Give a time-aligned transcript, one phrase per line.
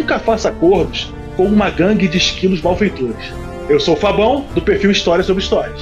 [0.00, 3.32] nunca faça acordos com uma gangue de esquilos malfeitores.
[3.68, 5.78] Eu sou o Fabão, do perfil História sobre Histórias.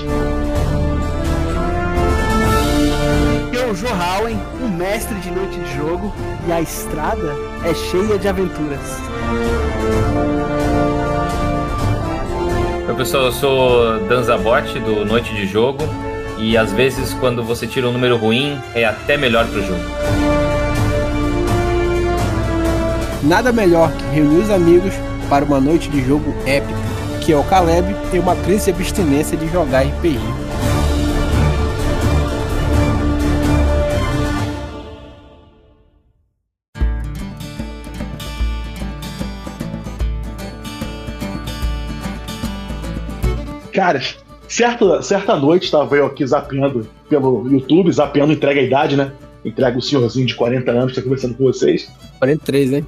[3.52, 6.12] Eu, Joe Howen, o mestre de noite de jogo,
[6.48, 7.32] e a estrada
[7.64, 8.80] é cheia de aventuras.
[12.88, 15.84] Oi pessoal, eu sou Dan Zabot, do Noite de Jogo,
[16.38, 20.37] e às vezes quando você tira um número ruim, é até melhor pro jogo.
[23.22, 24.94] Nada melhor que reunir os amigos
[25.28, 26.78] para uma noite de jogo épica,
[27.20, 30.18] que é o Caleb tem uma crise de abstinência de jogar RPG.
[43.72, 44.00] Cara,
[44.48, 49.12] certa, certa noite estava eu aqui zapeando pelo YouTube, zapeando entrega a idade, né?
[49.44, 51.88] Entrega o senhorzinho de 40 anos que está conversando com vocês.
[52.18, 52.86] 43, hein?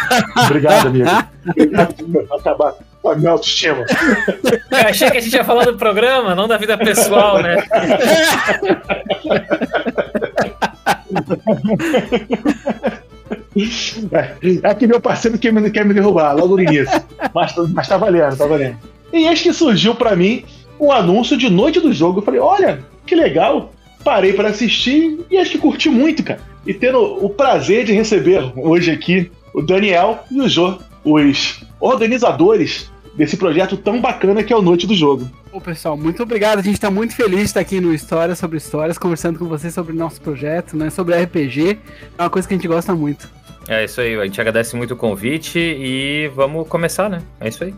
[0.46, 1.08] Obrigado, amigo.
[2.38, 3.84] acabar com a minha autoestima.
[4.70, 7.56] Eu achei que a gente ia falar do programa, não da vida pessoal, né?
[14.12, 17.02] É, é que meu parceiro quer me, quer me derrubar logo no início.
[17.34, 18.76] Mas, mas tá valendo, tá valendo.
[19.12, 20.44] E eis que surgiu para mim
[20.78, 22.20] um anúncio de noite do jogo.
[22.20, 23.72] Eu falei, olha, que legal.
[24.04, 26.40] Parei para assistir e acho que curti muito, cara.
[26.64, 32.90] E tendo o prazer de receber hoje aqui o Daniel e o Jô, os organizadores
[33.14, 35.28] desse projeto tão bacana que é o Noite do Jogo.
[35.52, 36.60] Ô pessoal, muito obrigado.
[36.60, 39.74] A gente está muito feliz de estar aqui no História sobre Histórias, conversando com vocês
[39.74, 40.88] sobre o nosso projeto, né?
[40.90, 41.78] Sobre RPG.
[42.16, 43.28] É uma coisa que a gente gosta muito.
[43.66, 47.20] É isso aí, a gente agradece muito o convite e vamos começar, né?
[47.40, 47.74] É isso aí.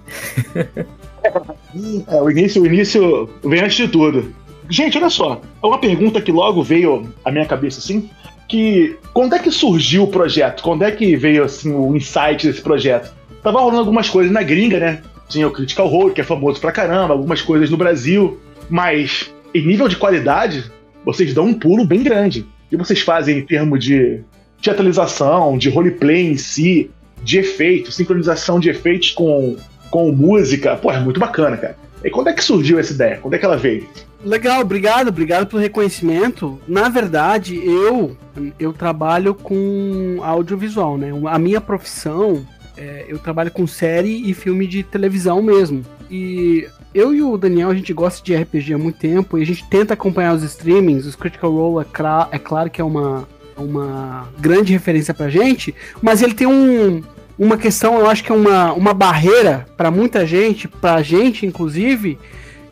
[2.06, 4.32] é, o início, o início vem antes de tudo.
[4.68, 8.08] Gente, olha só, é uma pergunta que logo veio à minha cabeça assim,
[8.50, 10.62] que quando é que surgiu o projeto?
[10.62, 13.14] Quando é que veio assim o insight desse projeto?
[13.42, 15.02] Tava rolando algumas coisas na gringa, né?
[15.28, 19.64] Tinha o Critical Role, que é famoso pra caramba, algumas coisas no Brasil, mas em
[19.64, 20.64] nível de qualidade,
[21.04, 22.44] vocês dão um pulo bem grande.
[22.68, 24.20] Que vocês fazem em termos de
[24.60, 26.90] teatralização, de roleplay em si,
[27.22, 29.56] de efeitos, sincronização de efeitos com,
[29.90, 30.76] com música.
[30.76, 31.76] Pô, é muito bacana, cara.
[32.04, 33.18] E quando é que surgiu essa ideia?
[33.18, 33.86] Quando é que ela veio?
[34.24, 36.60] Legal, obrigado, obrigado pelo reconhecimento.
[36.68, 38.16] Na verdade, eu
[38.58, 41.10] eu trabalho com audiovisual, né?
[41.26, 45.84] A minha profissão, é, eu trabalho com série e filme de televisão mesmo.
[46.10, 49.46] E eu e o Daniel, a gente gosta de RPG há muito tempo e a
[49.46, 51.06] gente tenta acompanhar os streamings.
[51.06, 53.26] Os Critical Role, é, é claro que é uma,
[53.56, 57.02] uma grande referência pra gente, mas ele tem um,
[57.38, 62.18] uma questão, eu acho que é uma, uma barreira para muita gente, pra gente inclusive,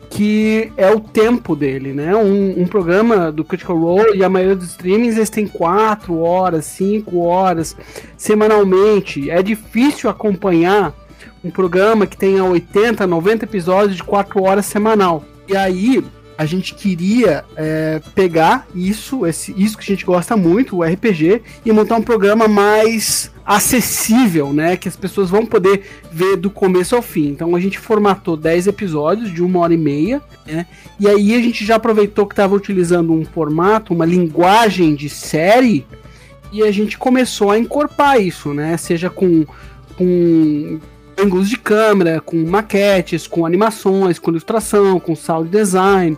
[0.09, 2.15] que é o tempo dele, né?
[2.15, 6.65] Um, um, programa do Critical Role e a maioria dos streamings eles têm 4 horas,
[6.65, 7.77] 5 horas
[8.17, 9.29] semanalmente.
[9.29, 10.93] É difícil acompanhar
[11.43, 15.23] um programa que tenha 80, 90 episódios de 4 horas semanal.
[15.47, 16.03] E aí,
[16.39, 21.41] a gente queria é, pegar isso, esse, isso que a gente gosta muito, o RPG,
[21.65, 24.77] e montar um programa mais acessível, né?
[24.77, 27.27] Que as pessoas vão poder ver do começo ao fim.
[27.27, 30.65] Então a gente formatou 10 episódios de uma hora e meia, né?
[30.97, 35.85] E aí a gente já aproveitou que estava utilizando um formato, uma linguagem de série,
[36.53, 38.77] e a gente começou a encorpar isso, né?
[38.77, 39.45] Seja com,
[39.97, 40.79] com
[41.19, 46.17] ângulos de câmera, com maquetes, com animações, com ilustração, com sound design.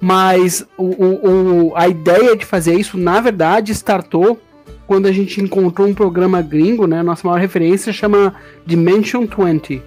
[0.00, 4.40] Mas o, o, o, a ideia de fazer isso, na verdade, startou
[4.86, 7.02] quando a gente encontrou um programa gringo, né?
[7.02, 8.34] Nossa maior referência chama
[8.66, 9.82] Dimension 20.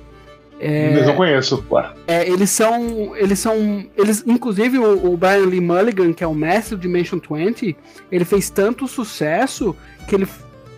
[0.60, 1.92] É, Eu não conheço, ué.
[2.08, 3.14] É, eles são.
[3.18, 3.86] Eles são.
[3.98, 7.76] Eles, inclusive, o, o, Brian Lee Mulligan, que é o mestre do Dimension 20,
[8.10, 9.76] ele fez tanto sucesso
[10.08, 10.26] que ele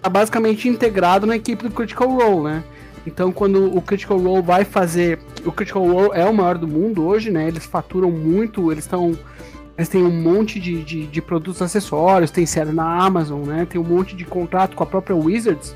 [0.02, 2.64] tá basicamente integrado na equipe do Critical Role, né?
[3.06, 5.20] Então, quando o Critical Role vai fazer.
[5.46, 7.48] O Critical Role é o maior do mundo hoje, né?
[7.48, 9.18] Eles faturam muito, eles estão.
[9.78, 13.68] Eles têm um monte de, de, de, produtos acessórios, tem série na Amazon, né?
[13.70, 15.76] Tem um monte de contrato com a própria Wizards.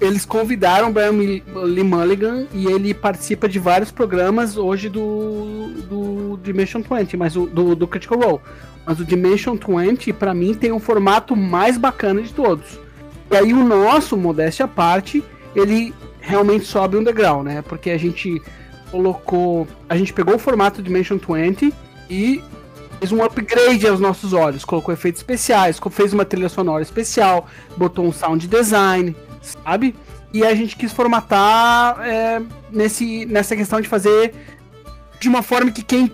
[0.00, 6.40] Eles convidaram o Brian Lee Mulligan e ele participa de vários programas hoje do, do
[6.42, 8.40] Dimension 20, mas o, do, do Critical Role.
[8.84, 12.80] Mas o Dimension 20, para mim, tem um formato mais bacana de todos.
[13.30, 15.22] E aí o nosso, modéstia à parte,
[15.54, 17.62] ele realmente sobe um degrau, né?
[17.62, 18.40] Porque a gente
[18.90, 19.66] colocou.
[19.88, 21.72] A gente pegou o formato Dimension 20
[22.08, 22.42] e
[22.98, 24.64] fez um upgrade aos nossos olhos.
[24.64, 27.46] Colocou efeitos especiais, fez uma trilha sonora especial,
[27.76, 29.94] botou um sound design, sabe?
[30.32, 34.32] E a gente quis formatar é, nesse, nessa questão de fazer
[35.18, 36.10] de uma forma que quem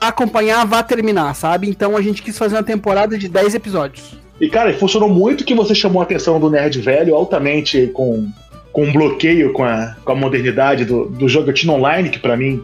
[0.00, 1.68] acompanhar vá terminar, sabe?
[1.68, 4.18] Então a gente quis fazer uma temporada de 10 episódios.
[4.40, 8.28] E cara, funcionou muito que você chamou a atenção do nerd velho altamente com
[8.72, 12.62] com um bloqueio com a, com a modernidade do, do jogatina online, que para mim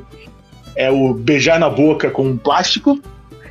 [0.76, 3.00] é o beijar na boca com plástico,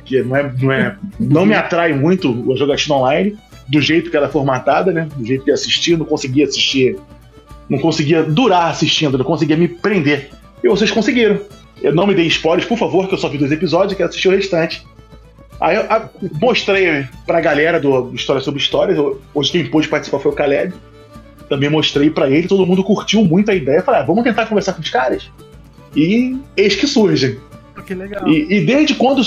[0.04, 3.36] que não, é, não, é, não me atrai muito o jogatina online,
[3.68, 5.08] do jeito que ela é formatada, né?
[5.16, 6.98] Do jeito que eu assisti, não conseguia assistir,
[7.68, 10.30] não conseguia durar assistindo, não conseguia me prender.
[10.62, 11.40] E vocês conseguiram.
[11.82, 14.28] Eu não me dei spoilers, por favor, que eu só vi dois episódios, quero assistir
[14.28, 14.86] o restante.
[15.60, 18.98] Aí eu, eu mostrei pra galera do História sobre Histórias,
[19.34, 20.74] hoje quem pôde participar foi o Caleb.
[21.48, 23.82] Também mostrei para ele, todo mundo curtiu muito a ideia.
[23.82, 25.30] Falei, ah, vamos tentar conversar com os caras.
[25.94, 27.38] E eis que surgem.
[27.86, 28.26] Que legal.
[28.28, 29.22] E, e desde quando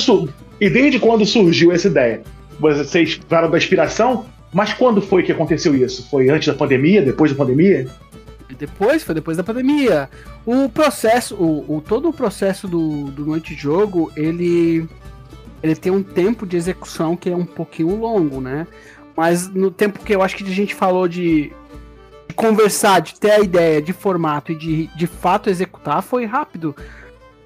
[0.59, 2.21] e desde quando surgiu essa ideia?
[2.59, 6.09] Vocês falaram da inspiração, mas quando foi que aconteceu isso?
[6.09, 7.87] Foi antes da pandemia, depois da pandemia?
[8.57, 10.09] Depois, foi depois da pandemia.
[10.45, 14.87] O processo, o, o todo o processo do, do Noite de Jogo, ele,
[15.61, 18.65] ele tem um tempo de execução que é um pouquinho longo, né?
[19.15, 21.51] Mas no tempo que eu acho que a gente falou de
[22.37, 26.73] conversar, de ter a ideia de formato e de, de fato executar, foi rápido.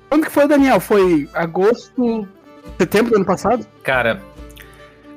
[0.10, 0.82] Quando que foi, Daniel?
[0.82, 2.28] Foi agosto,
[2.78, 3.66] setembro do ano passado?
[3.82, 4.22] Cara,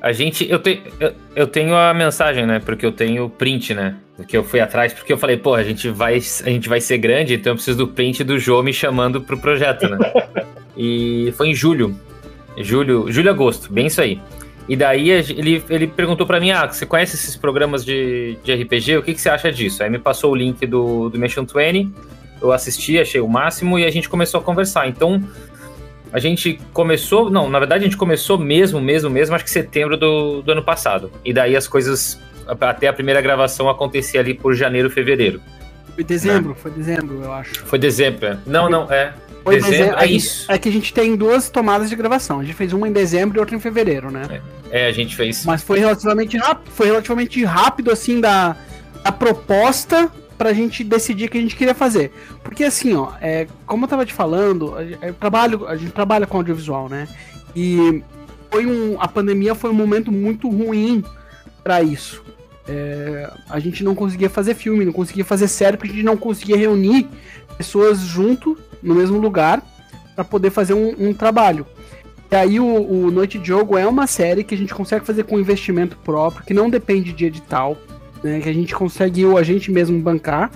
[0.00, 0.48] a gente.
[0.48, 2.60] Eu, te, eu, eu tenho a mensagem, né?
[2.60, 3.96] Porque eu tenho print, né?
[4.28, 6.98] Que eu fui atrás, porque eu falei, pô, a gente vai, a gente vai ser
[6.98, 9.98] grande, então eu preciso do print do João me chamando pro projeto, né?
[10.76, 11.98] e foi em julho.
[12.56, 14.20] Julho, julho, agosto, bem isso aí.
[14.68, 18.98] E daí ele, ele perguntou para mim: Ah, você conhece esses programas de, de RPG?
[18.98, 19.82] O que, que você acha disso?
[19.82, 21.92] Aí me passou o link do, do Mission 20,
[22.40, 24.88] eu assisti, achei o máximo e a gente começou a conversar.
[24.88, 25.22] Então,
[26.12, 27.30] a gente começou.
[27.30, 30.62] Não, na verdade, a gente começou mesmo, mesmo, mesmo, acho que setembro do, do ano
[30.62, 31.10] passado.
[31.24, 32.20] E daí as coisas.
[32.46, 35.40] Até a primeira gravação acontecia ali por janeiro, fevereiro.
[35.94, 36.56] Foi dezembro, né?
[36.58, 37.64] foi dezembro, eu acho.
[37.64, 38.38] Foi dezembro, é.
[38.46, 39.14] Não, não, é.
[39.44, 40.50] Foi dezembro, é, é isso.
[40.50, 42.40] É que a gente tem duas tomadas de gravação.
[42.40, 44.40] A gente fez uma em dezembro e outra em fevereiro, né?
[44.70, 45.44] É, é a gente fez.
[45.44, 48.56] Mas foi relativamente rápido, foi relativamente rápido, assim, da,
[49.02, 52.10] da proposta pra gente decidir o que a gente queria fazer.
[52.42, 56.38] Porque assim, ó, é, como eu tava te falando, eu trabalho, a gente trabalha com
[56.38, 57.06] audiovisual, né?
[57.54, 58.02] E
[58.50, 61.04] foi um, a pandemia foi um momento muito ruim
[61.62, 62.24] para isso.
[62.66, 66.16] É, a gente não conseguia fazer filme, não conseguia fazer série, porque a gente não
[66.16, 67.06] conseguia reunir
[67.58, 69.62] pessoas junto no mesmo lugar
[70.14, 71.66] para poder fazer um, um, trabalho.
[72.30, 75.24] E aí o, o, Noite de Jogo é uma série que a gente consegue fazer
[75.24, 77.76] com investimento próprio, que não depende de edital,
[78.22, 80.50] né, que a gente consegue o a gente mesmo bancar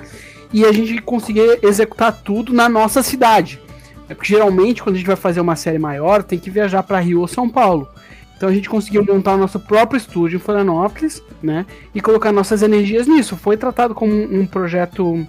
[0.52, 3.60] e a gente conseguir executar tudo na nossa cidade.
[4.08, 7.00] É porque geralmente quando a gente vai fazer uma série maior tem que viajar para
[7.00, 7.88] Rio ou São Paulo.
[8.36, 11.66] Então a gente conseguiu montar o nosso próprio estúdio em Florianópolis, né?
[11.92, 13.36] E colocar nossas energias nisso.
[13.36, 15.26] Foi tratado como um projeto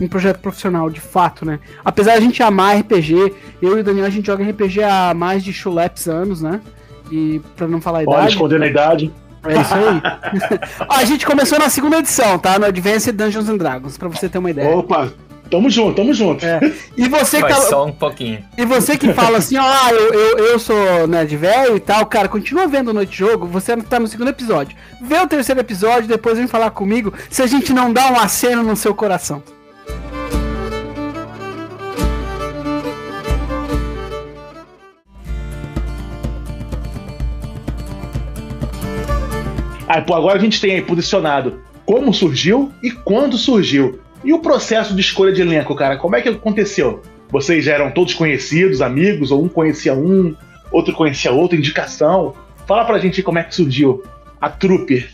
[0.00, 1.60] um projeto profissional, de fato, né?
[1.84, 5.14] Apesar de a gente amar RPG, eu e o Daniel a gente joga RPG há
[5.14, 6.60] mais de chuleps anos, né?
[7.10, 8.18] E pra não falar a idade.
[8.18, 9.12] Pode esconder na idade.
[9.44, 10.60] É isso aí.
[10.88, 12.58] Ó, a gente começou na segunda edição, tá?
[12.58, 14.76] No Advanced Dungeons and Dragons, pra você ter uma ideia.
[14.76, 15.12] Opa!
[15.52, 16.46] Tamo junto, tamo junto.
[16.46, 16.72] É.
[16.96, 17.56] E você que tá...
[17.56, 18.42] só um pouquinho.
[18.56, 22.06] E você que fala assim, ó, ah, eu, eu, eu sou nerd velho e tal,
[22.06, 24.74] cara, continua vendo o Noite Jogo, você tá no segundo episódio.
[25.02, 28.62] Vê o terceiro episódio, depois vem falar comigo se a gente não dá um aceno
[28.62, 29.42] no seu coração.
[39.92, 44.00] Aí, pô, agora a gente tem aí posicionado como surgiu e quando surgiu.
[44.24, 47.02] E o processo de escolha de elenco, cara, como é que aconteceu?
[47.28, 50.34] Vocês já eram todos conhecidos, amigos, ou um conhecia um,
[50.70, 52.32] outro conhecia outro, indicação?
[52.66, 54.02] Fala pra gente como é que surgiu
[54.40, 55.06] a trupe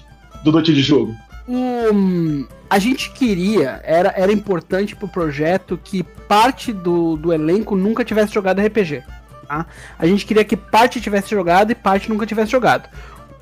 [0.45, 1.13] do Noite de Jogo.
[1.49, 8.05] Um, a gente queria, era, era importante pro projeto que parte do, do elenco nunca
[8.05, 9.03] tivesse jogado RPG.
[9.49, 9.67] Tá?
[9.99, 12.89] A gente queria que parte tivesse jogado e parte nunca tivesse jogado.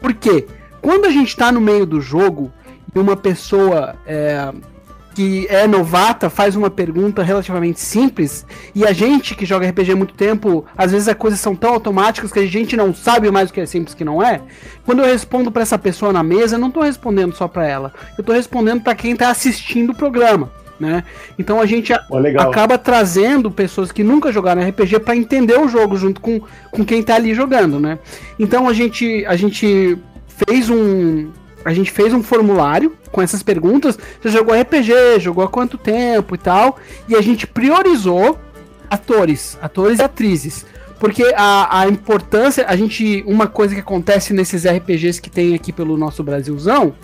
[0.00, 0.47] Por quê?
[0.80, 2.52] Quando a gente está no meio do jogo
[2.95, 4.52] e uma pessoa é,
[5.16, 9.97] que é novata faz uma pergunta relativamente simples e a gente que joga RPG há
[9.97, 13.49] muito tempo, às vezes as coisas são tão automáticas que a gente não sabe mais
[13.49, 14.42] o que é simples que não é.
[14.85, 17.95] Quando eu respondo para essa pessoa na mesa, eu não estou respondendo só para ela,
[18.18, 20.50] eu estou respondendo para quem está assistindo o programa.
[20.78, 21.02] Né?
[21.38, 25.97] Então a gente oh, acaba trazendo pessoas que nunca jogaram RPG para entender o jogo
[25.97, 27.99] junto com, com quem está ali jogando, né?
[28.38, 29.99] Então a gente a gente
[30.45, 31.31] fez um.
[31.64, 33.99] A gente fez um formulário com essas perguntas.
[34.21, 36.78] Você jogou RPG, jogou há quanto tempo e tal.
[37.09, 38.38] E a gente priorizou
[38.88, 40.64] atores, atores e atrizes.
[40.99, 43.25] Porque a, a importância, a gente.
[43.26, 46.95] Uma coisa que acontece nesses RPGs que tem aqui pelo nosso Brasilzão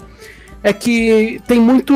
[0.63, 1.95] é que tem muito.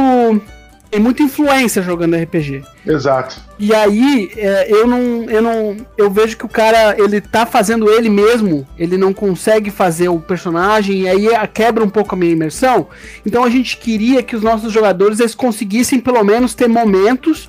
[0.91, 2.63] Tem muita influência jogando RPG.
[2.87, 3.41] Exato.
[3.59, 7.91] E aí, é, eu não, eu não, eu vejo que o cara, ele tá fazendo
[7.91, 12.33] ele mesmo, ele não consegue fazer o personagem, e aí quebra um pouco a minha
[12.33, 12.89] imersão.
[13.25, 17.49] Então a gente queria que os nossos jogadores eles conseguissem pelo menos ter momentos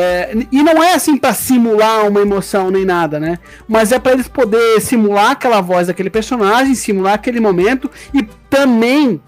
[0.00, 3.40] é, e não é assim para simular uma emoção nem nada, né?
[3.66, 9.20] Mas é para eles poder simular aquela voz daquele personagem, simular aquele momento e também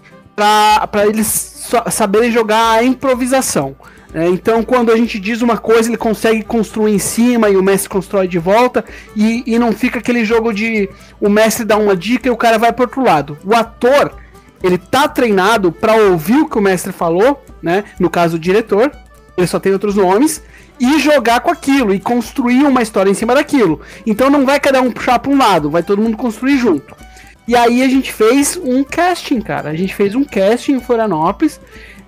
[0.87, 3.75] para eles saberem jogar a improvisação.
[4.13, 7.63] É, então, quando a gente diz uma coisa, ele consegue construir em cima e o
[7.63, 8.83] mestre constrói de volta,
[9.15, 12.57] e, e não fica aquele jogo de o mestre dá uma dica e o cara
[12.57, 13.37] vai para outro lado.
[13.45, 14.13] O ator,
[14.61, 17.85] ele tá treinado para ouvir o que o mestre falou, né?
[17.99, 18.91] No caso, o diretor,
[19.37, 20.41] ele só tem outros nomes,
[20.77, 23.79] e jogar com aquilo, e construir uma história em cima daquilo.
[24.05, 26.95] Então não vai cada um puxar para um lado, vai todo mundo construir junto.
[27.51, 29.71] E aí a gente fez um casting, cara.
[29.71, 31.59] A gente fez um casting em Florianópolis.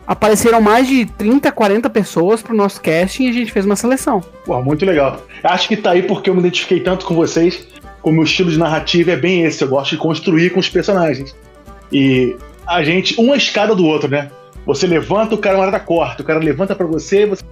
[0.07, 4.21] Apareceram mais de 30, 40 pessoas pro nosso casting e a gente fez uma seleção.
[4.45, 5.21] Pô, muito legal.
[5.43, 7.67] Acho que tá aí porque eu me identifiquei tanto com vocês.
[8.01, 9.61] O meu estilo de narrativa é bem esse.
[9.61, 11.35] Eu gosto de construir com os personagens.
[11.91, 14.31] E a gente, uma escada do outro, né?
[14.65, 16.23] Você levanta, o cara uma hora corta.
[16.23, 17.43] O cara levanta para você, você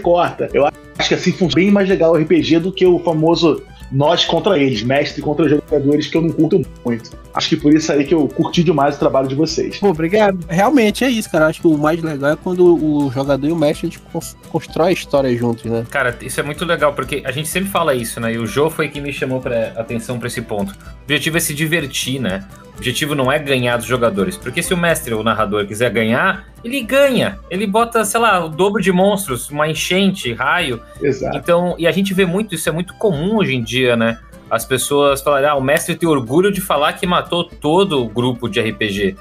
[0.00, 0.48] corta.
[0.54, 4.24] Eu acho que assim funciona bem mais legal o RPG do que o famoso nós
[4.24, 7.10] contra eles, mestre contra jogadores que eu não curto muito.
[7.34, 9.78] Acho que por isso aí que eu curti demais o trabalho de vocês.
[9.78, 10.38] Pô, obrigado.
[10.48, 11.46] Realmente é isso, cara.
[11.46, 14.02] Acho que o mais legal é quando o jogador e o mestre a gente
[14.50, 15.86] constrói a história juntos, né?
[15.90, 18.32] Cara, isso é muito legal, porque a gente sempre fala isso, né?
[18.34, 20.76] E o Joe foi quem me chamou pra atenção para esse ponto.
[21.10, 22.46] O objetivo é se divertir, né?
[22.72, 24.36] O objetivo não é ganhar dos jogadores.
[24.36, 27.36] Porque se o mestre ou o narrador quiser ganhar, ele ganha.
[27.50, 30.80] Ele bota, sei lá, o dobro de monstros, uma enchente, raio.
[31.02, 31.36] Exato.
[31.36, 34.20] Então, e a gente vê muito, isso é muito comum hoje em dia, né?
[34.48, 38.48] As pessoas falarem, ah, o mestre tem orgulho de falar que matou todo o grupo
[38.48, 39.16] de RPG.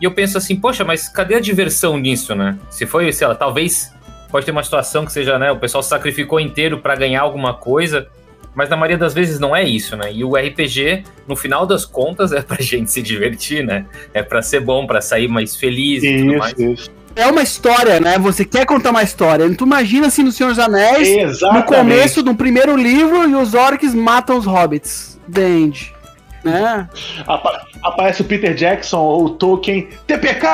[0.00, 2.56] E eu penso assim, poxa, mas cadê a diversão nisso, né?
[2.70, 3.94] Se foi, sei lá, talvez
[4.30, 8.08] pode ter uma situação que seja, né, o pessoal sacrificou inteiro para ganhar alguma coisa,
[8.56, 10.10] mas na maioria das vezes não é isso, né?
[10.12, 13.84] E o RPG, no final das contas, é pra gente se divertir, né?
[14.14, 16.58] É para ser bom, para sair mais feliz isso, e tudo mais.
[16.58, 18.18] Isso é uma história, né?
[18.18, 19.52] Você quer contar uma história.
[19.54, 21.70] Tu imagina assim no Senhor dos Anéis, Exatamente.
[21.70, 25.18] no começo do primeiro livro, e os orcs matam os hobbits.
[25.26, 25.95] Dende.
[26.44, 26.88] Né?
[27.26, 29.88] Apa aparece o Peter Jackson ou o Tolkien.
[30.06, 30.46] TPK!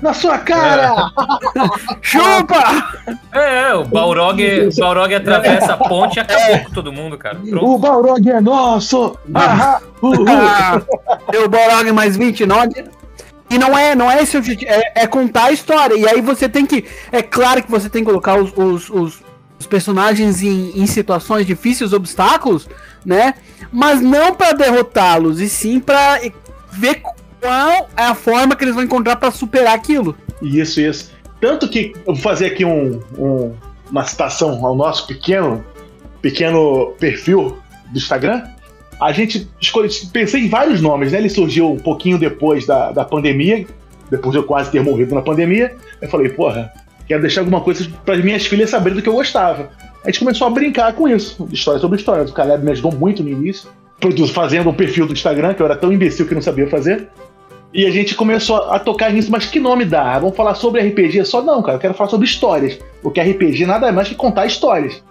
[0.00, 1.10] Na sua cara!
[1.56, 1.98] É.
[2.00, 2.62] Chupa!
[3.32, 6.58] É, é, o Balrog, o Balrog atravessa a ponte e acabou é.
[6.58, 7.36] com todo mundo, cara.
[7.36, 7.66] Pronto.
[7.66, 9.18] O Balrog é nosso!
[9.34, 13.02] Ah, o Balrog mais 29.
[13.52, 15.94] E não é, não é esse objetivo, é, é, contar a história.
[15.94, 16.86] E aí você tem que.
[17.12, 19.22] É claro que você tem que colocar os, os, os,
[19.60, 22.66] os personagens em, em, situações difíceis, obstáculos,
[23.04, 23.34] né?
[23.72, 26.20] Mas não para derrotá-los, e sim para
[26.70, 27.02] ver
[27.40, 30.16] qual é a forma que eles vão encontrar para superar aquilo.
[30.40, 31.12] Isso, isso.
[31.40, 33.54] Tanto que eu vou fazer aqui um, um,
[33.90, 35.64] uma citação ao nosso pequeno,
[36.20, 37.58] pequeno perfil
[37.90, 38.44] do Instagram
[39.02, 41.18] a gente escolhe, pensei em vários nomes, né?
[41.18, 43.66] Ele surgiu um pouquinho depois da, da pandemia,
[44.08, 45.74] depois de eu quase ter morrido na pandemia.
[46.00, 46.72] Eu falei, porra,
[47.08, 49.70] quero deixar alguma coisa para as minhas filhas saberem do que eu gostava.
[50.04, 52.24] A gente começou a brincar com isso, história sobre história.
[52.24, 53.70] O Caleb me ajudou muito no início,
[54.34, 57.08] fazendo um perfil do Instagram, que eu era tão imbecil que não sabia fazer.
[57.72, 60.18] E a gente começou a tocar nisso, mas que nome dá?
[60.18, 61.24] Vamos falar sobre RPG?
[61.24, 62.78] Só não, cara, eu quero falar sobre histórias.
[63.00, 65.02] Porque RPG nada mais que contar histórias.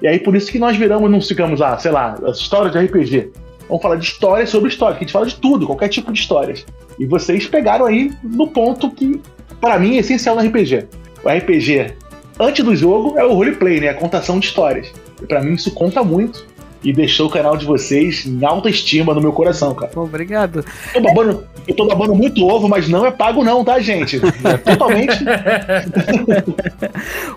[0.00, 2.78] E aí por isso que nós viramos, não ficamos lá, sei lá, as histórias de
[2.78, 3.32] RPG.
[3.68, 6.20] Vamos falar de histórias sobre história, que a gente fala de tudo, qualquer tipo de
[6.20, 6.64] histórias.
[6.98, 9.20] E vocês pegaram aí no ponto que,
[9.60, 10.86] para mim, é essencial no RPG.
[11.22, 11.92] O RPG,
[12.38, 13.88] antes do jogo, é o roleplay, né?
[13.88, 14.92] A contação de histórias.
[15.22, 16.46] E pra mim isso conta muito
[16.82, 19.90] e deixou o canal de vocês em alta estima no meu coração, cara.
[19.96, 20.64] Obrigado.
[20.94, 24.20] Eu tô, babando, eu tô babando muito ovo, mas não é pago não, tá, gente?
[24.44, 25.18] É totalmente...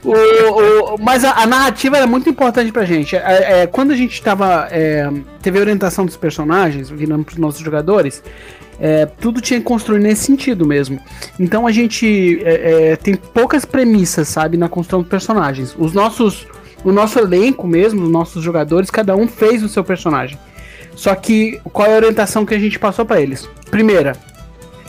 [0.05, 3.15] o, o, mas a, a, narrativa era muito importante pra gente.
[3.15, 4.67] É, é, quando a gente tava...
[4.69, 5.09] É,
[5.41, 8.23] teve a orientação dos personagens, virando pros nossos jogadores,
[8.81, 10.99] é, tudo tinha que construir nesse sentido mesmo.
[11.39, 15.75] Então a gente é, é, tem poucas premissas, sabe, na construção dos personagens.
[15.77, 16.47] Os nossos
[16.83, 20.35] o nosso elenco mesmo, os nossos jogadores, cada um fez o seu personagem.
[20.95, 23.47] Só que qual é a orientação que a gente passou para eles?
[23.69, 24.15] Primeira,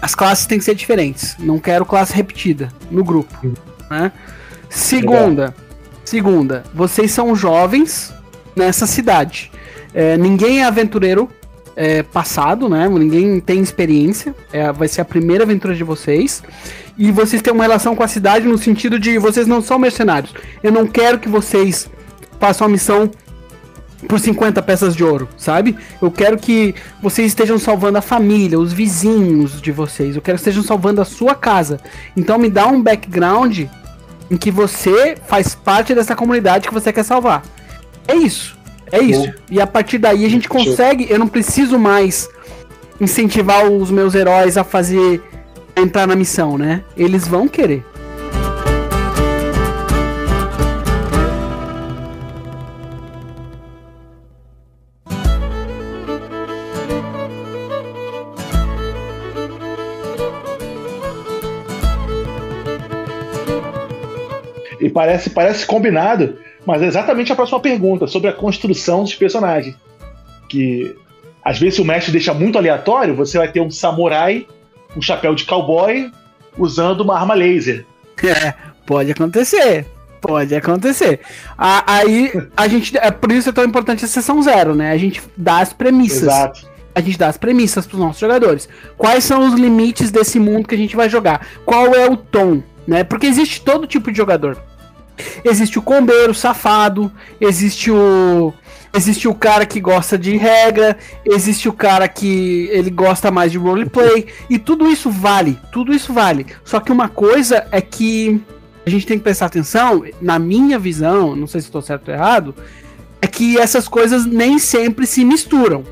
[0.00, 1.36] as classes têm que ser diferentes.
[1.38, 3.34] Não quero classe repetida no grupo.
[3.90, 4.10] Né?
[4.70, 5.54] Segunda,
[6.02, 8.12] segunda, vocês são jovens
[8.56, 9.52] nessa cidade.
[9.92, 11.28] É, ninguém é aventureiro
[11.76, 12.88] é, passado, né?
[12.88, 14.34] Ninguém tem experiência.
[14.52, 16.42] É, vai ser a primeira aventura de vocês
[16.96, 20.34] e vocês têm uma relação com a cidade no sentido de vocês não são mercenários.
[20.62, 21.90] Eu não quero que vocês
[22.38, 23.10] façam a missão
[24.08, 25.76] por 50 peças de ouro, sabe?
[26.00, 30.16] Eu quero que vocês estejam salvando a família, os vizinhos de vocês.
[30.16, 31.80] Eu quero que estejam salvando a sua casa.
[32.16, 33.60] Então me dá um background
[34.30, 37.42] em que você faz parte dessa comunidade que você quer salvar.
[38.08, 38.61] É isso.
[38.92, 39.26] É isso.
[39.26, 39.32] Bom.
[39.50, 41.06] E a partir daí a gente consegue.
[41.10, 42.28] Eu não preciso mais
[43.00, 45.22] incentivar os meus heróis a fazer.
[45.74, 46.84] A entrar na missão, né?
[46.94, 47.82] Eles vão querer.
[64.78, 69.74] E parece, parece combinado, mas é exatamente a próxima pergunta, sobre a construção dos personagens.
[70.48, 70.96] Que
[71.44, 74.46] às vezes o mestre deixa muito aleatório, você vai ter um samurai,
[74.96, 76.10] um chapéu de cowboy,
[76.56, 77.84] usando uma arma laser.
[78.24, 78.54] É,
[78.86, 79.84] pode acontecer.
[80.20, 81.18] Pode acontecer.
[81.58, 82.96] Aí a gente.
[82.96, 84.92] É por isso é tão importante a sessão zero, né?
[84.92, 86.22] A gente dá as premissas.
[86.22, 86.70] Exato.
[86.94, 88.68] A gente dá as premissas para os nossos jogadores.
[88.96, 91.44] Quais são os limites desse mundo que a gente vai jogar?
[91.64, 92.62] Qual é o tom?
[92.86, 93.02] Né?
[93.02, 94.56] Porque existe todo tipo de jogador.
[95.44, 98.52] Existe o combeiro safado, existe o
[98.94, 103.56] existe o cara que gosta de regra, existe o cara que ele gosta mais de
[103.56, 106.46] roleplay e tudo isso vale, tudo isso vale.
[106.62, 108.40] Só que uma coisa é que
[108.84, 112.14] a gente tem que prestar atenção, na minha visão, não sei se estou certo ou
[112.14, 112.54] errado,
[113.20, 115.84] é que essas coisas nem sempre se misturam.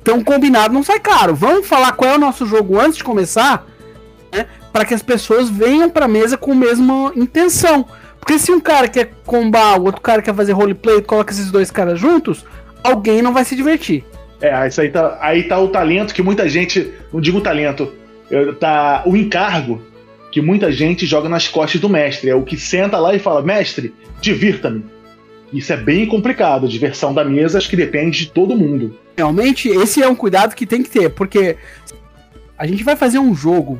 [0.00, 1.34] Então combinado não sai caro.
[1.34, 3.66] Vamos falar qual é o nosso jogo antes de começar,
[4.30, 4.46] né?
[4.70, 7.86] Para que as pessoas venham para a mesa com a mesma intenção.
[8.24, 11.70] Porque se um cara quer combar, o outro cara quer fazer roleplay, coloca esses dois
[11.70, 12.42] caras juntos,
[12.82, 14.02] alguém não vai se divertir.
[14.40, 17.92] É, isso aí tá, aí tá o talento que muita gente, não digo talento,
[18.58, 19.82] tá o encargo
[20.32, 22.30] que muita gente joga nas costas do mestre.
[22.30, 24.86] É o que senta lá e fala: mestre, divirta-me.
[25.52, 26.64] Isso é bem complicado.
[26.64, 28.98] A diversão da mesa acho que depende de todo mundo.
[29.18, 31.58] Realmente, esse é um cuidado que tem que ter, porque
[32.56, 33.78] a gente vai fazer um jogo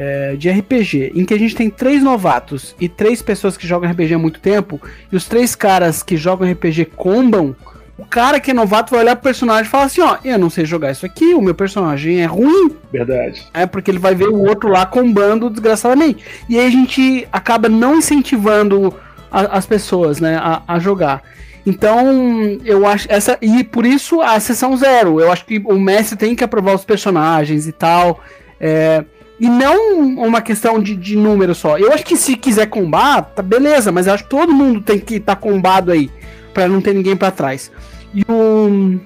[0.00, 3.90] é, de RPG, em que a gente tem três novatos e três pessoas que jogam
[3.90, 4.80] RPG há muito tempo,
[5.12, 7.54] e os três caras que jogam RPG combam,
[7.98, 10.48] o cara que é novato vai olhar pro personagem e falar assim, ó, eu não
[10.48, 12.74] sei jogar isso aqui, o meu personagem é ruim.
[12.90, 13.46] Verdade.
[13.52, 16.24] É porque ele vai ver o outro lá combando desgraçadamente.
[16.48, 18.94] E aí a gente acaba não incentivando
[19.30, 21.22] a, as pessoas, né, a, a jogar.
[21.66, 25.20] Então, eu acho essa e por isso a sessão zero.
[25.20, 28.24] Eu acho que o mestre tem que aprovar os personagens e tal.
[28.58, 29.04] É,
[29.40, 31.78] e não uma questão de, de número só.
[31.78, 34.98] Eu acho que se quiser combar, tá beleza, mas eu acho que todo mundo tem
[34.98, 36.10] que estar tá combado aí,
[36.52, 37.72] para não ter ninguém para trás.
[38.14, 39.00] E o.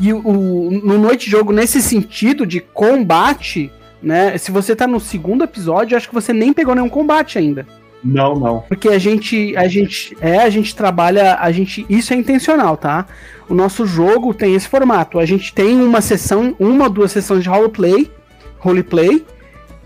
[0.00, 3.70] E o, no Noite Jogo, nesse sentido de combate,
[4.02, 4.36] né?
[4.38, 7.66] Se você tá no segundo episódio, acho que você nem pegou nenhum combate ainda.
[8.02, 8.60] Não, não.
[8.68, 13.06] Porque a gente, a gente, é, a gente trabalha, a gente, isso é intencional, tá?
[13.48, 15.18] O nosso jogo tem esse formato.
[15.18, 18.10] A gente tem uma sessão, uma ou duas sessões de roleplay,
[18.58, 19.24] roleplay,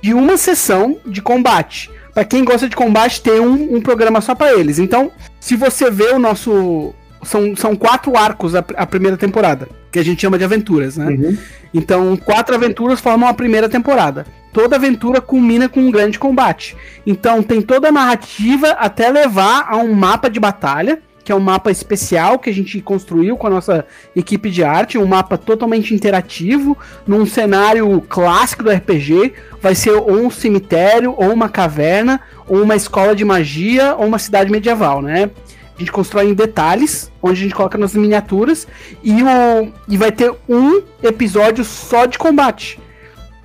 [0.01, 1.91] de uma sessão de combate.
[2.15, 4.79] Para quem gosta de combate, tem um, um programa só para eles.
[4.79, 6.95] Então, se você vê o nosso.
[7.25, 11.07] São, são quatro arcos a, a primeira temporada, que a gente chama de aventuras, né?
[11.07, 11.37] Uhum.
[11.75, 14.25] Então, quatro aventuras formam a primeira temporada.
[14.53, 16.77] Toda aventura culmina com um grande combate.
[17.05, 21.41] Então, tem toda a narrativa até levar a um mapa de batalha que é um
[21.41, 23.85] mapa especial que a gente construiu com a nossa
[24.17, 26.75] equipe de arte, um mapa totalmente interativo,
[27.07, 29.35] num cenário clássico do RPG.
[29.61, 34.19] Vai ser ou um cemitério, ou uma caverna, ou uma escola de magia, ou uma
[34.19, 35.29] cidade medieval, né?
[35.77, 38.67] A gente constrói em detalhes, onde a gente coloca nas miniaturas,
[39.05, 42.81] e, o, e vai ter um episódio só de combate.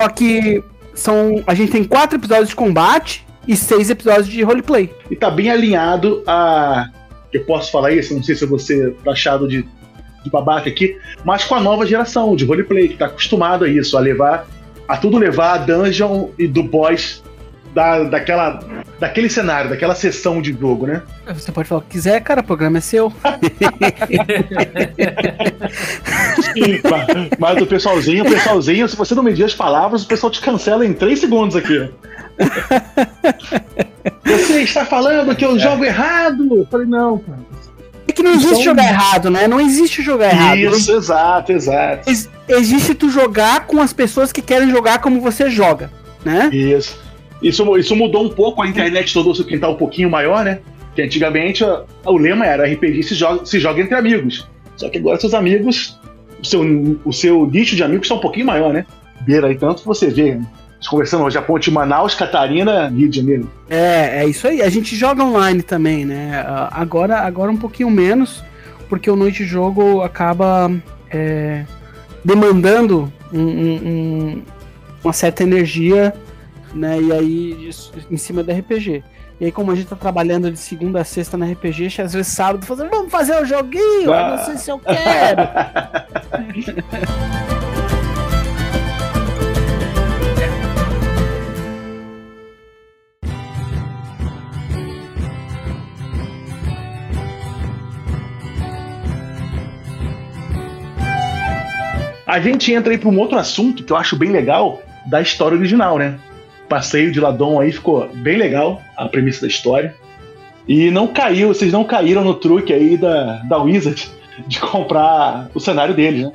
[0.02, 4.90] Só que são, a gente tem quatro episódios de combate e seis episódios de roleplay.
[5.12, 6.88] E tá bem alinhado a
[7.34, 9.66] eu posso falar isso, não sei se eu vou ser taxado de,
[10.24, 13.98] de babaca aqui, mas com a nova geração de roleplay, que está acostumado a isso,
[13.98, 14.48] a levar,
[14.88, 17.24] a tudo levar a dungeon e do boss
[17.74, 18.60] da, daquela,
[19.00, 21.02] daquele cenário, daquela sessão de jogo, né?
[21.28, 23.12] Você pode falar o que quiser, cara, o programa é seu.
[26.56, 30.42] Mas, mas o pessoalzinho, o pessoalzinho, se você não medir as palavras, o pessoal te
[30.42, 31.90] cancela em 3 segundos aqui.
[34.26, 36.58] Você está falando que eu jogo errado?
[36.58, 37.40] Eu falei, não, cara.
[38.08, 39.48] É que não existe então, jogar errado, né?
[39.48, 40.58] Não existe jogar errado.
[40.58, 42.10] Isso, exato, exato.
[42.10, 45.90] Ex existe tu jogar com as pessoas que querem jogar como você joga,
[46.26, 46.50] né?
[46.52, 47.02] Isso.
[47.42, 50.60] Isso, isso mudou um pouco, a internet todo o quintal um pouquinho maior, né?
[50.96, 54.48] Que antigamente o lema era RPG se joga, se joga entre amigos.
[54.76, 56.13] Só que agora seus amigos, o
[56.44, 58.86] seu, o seu nicho de amigos está um pouquinho maior, né?
[59.22, 60.40] Beira aí tanto você vê
[60.88, 63.50] conversando hoje a ponte Manaus, Catarina, Rio de Janeiro.
[63.70, 64.62] É, é isso aí.
[64.62, 66.44] A gente joga online também, né?
[66.46, 68.44] Ah, agora, agora um pouquinho menos,
[68.90, 70.72] porque o Noite Jogo acaba
[71.10, 71.64] é,
[72.24, 74.42] demandando um, um,
[75.04, 76.14] uma certa energia,
[76.74, 77.02] né?
[77.02, 77.70] E aí,
[78.10, 79.04] em cima da RPG.
[79.44, 82.32] E aí, como a gente tá trabalhando de segunda a sexta na RPG, às vezes
[82.32, 84.38] sábado, fazendo, vamos fazer um joguinho, ah.
[84.38, 85.42] não sei se eu quero.
[102.26, 105.58] A gente entra aí para um outro assunto que eu acho bem legal da história
[105.58, 106.18] original, né?
[106.68, 109.96] Passeio de Ladon aí ficou bem legal, a premissa da história.
[110.68, 114.10] E não caiu, vocês não caíram no truque aí da, da Wizard
[114.48, 116.32] de comprar o cenário deles, né?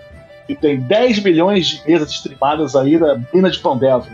[0.48, 4.08] E tem 10 milhões de mesas streamadas aí da Mina de Pandelva.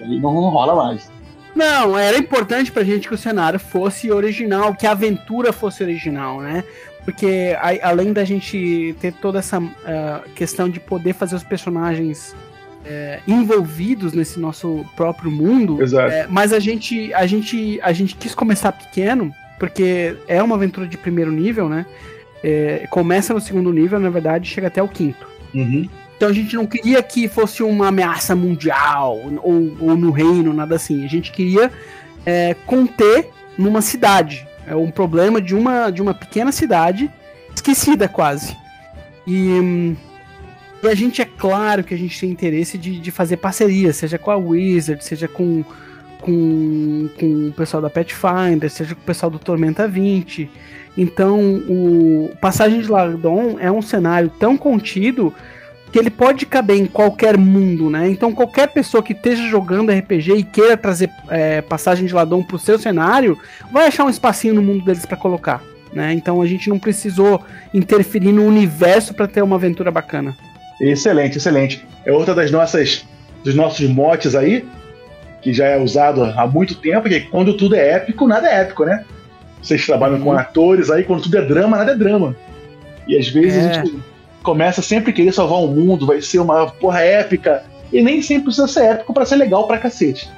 [0.00, 1.10] Aí não, não rola mais.
[1.54, 6.40] Não, era importante pra gente que o cenário fosse original, que a aventura fosse original,
[6.40, 6.64] né?
[7.04, 12.34] Porque a, além da gente ter toda essa uh, questão de poder fazer os personagens
[12.86, 15.78] é, envolvidos nesse nosso próprio mundo.
[15.98, 20.86] É, mas a gente, a gente, a gente quis começar pequeno porque é uma aventura
[20.86, 21.86] de primeiro nível, né?
[22.44, 25.26] É, começa no segundo nível, na verdade, chega até o quinto.
[25.54, 25.88] Uhum.
[26.16, 30.76] Então a gente não queria que fosse uma ameaça mundial ou, ou no reino, nada
[30.76, 31.04] assim.
[31.04, 31.70] A gente queria
[32.24, 34.46] é, conter numa cidade.
[34.66, 37.10] É um problema de uma, de uma pequena cidade
[37.54, 38.56] esquecida quase.
[39.26, 39.96] E
[40.88, 44.30] a gente, é claro que a gente tem interesse de, de fazer parceria, seja com
[44.30, 45.64] a Wizard, seja com,
[46.20, 50.50] com, com o pessoal da Pathfinder, seja com o pessoal do Tormenta 20.
[50.96, 55.32] Então, o Passagem de Lardon é um cenário tão contido
[55.92, 58.08] que ele pode caber em qualquer mundo, né?
[58.08, 62.58] Então, qualquer pessoa que esteja jogando RPG e queira trazer é, Passagem de para o
[62.58, 63.38] seu cenário,
[63.72, 65.62] vai achar um espacinho no mundo deles para colocar.
[65.96, 66.12] Né?
[66.12, 70.36] Então a gente não precisou interferir no universo para ter uma aventura bacana.
[70.80, 71.86] Excelente, excelente.
[72.04, 73.06] É outra das nossas
[73.42, 74.66] dos nossos motes aí,
[75.40, 78.84] que já é usado há muito tempo, que quando tudo é épico, nada é épico,
[78.84, 79.04] né?
[79.62, 80.24] Vocês trabalham uhum.
[80.24, 82.34] com atores aí, quando tudo é drama, nada é drama.
[83.06, 83.70] E às vezes é.
[83.70, 83.94] a gente
[84.42, 87.62] começa sempre a querer salvar o mundo, vai ser uma porra épica.
[87.92, 90.28] E nem sempre precisa ser épico para ser legal pra cacete.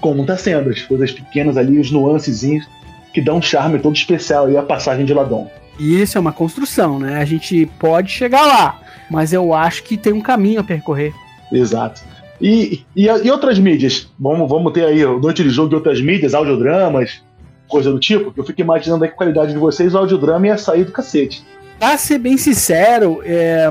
[0.00, 2.66] Como tá sendo, as coisas pequenas ali, os nuancezinhos
[3.14, 5.50] que dão um charme todo especial aí a passagem de Ladon.
[5.78, 7.18] E isso é uma construção, né?
[7.18, 11.12] A gente pode chegar lá mas eu acho que tem um caminho a percorrer.
[11.50, 12.02] Exato.
[12.40, 14.08] E, e, e outras mídias?
[14.18, 17.22] Vamos, vamos ter aí Noite de Jogo e outras mídias, audiodramas,
[17.66, 20.46] coisa do tipo, que eu fico imaginando aí que a qualidade de vocês, o audiodrama
[20.46, 21.44] ia sair do cacete.
[21.78, 23.70] Pra ser bem sincero, é,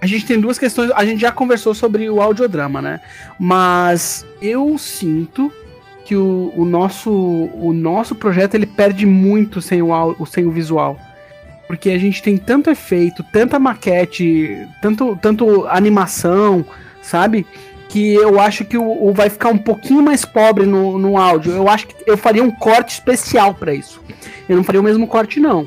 [0.00, 0.90] a gente tem duas questões.
[0.94, 3.00] A gente já conversou sobre o audiodrama, né?
[3.38, 5.52] Mas eu sinto
[6.04, 10.98] que o, o, nosso, o nosso projeto ele perde muito sem o, sem o visual.
[11.66, 16.64] Porque a gente tem tanto efeito, tanta maquete, tanto, tanto animação,
[17.02, 17.46] sabe?
[17.88, 21.52] Que eu acho que o, o vai ficar um pouquinho mais pobre no, no áudio.
[21.52, 24.02] Eu acho que eu faria um corte especial para isso.
[24.48, 25.66] Eu não faria o mesmo corte, não.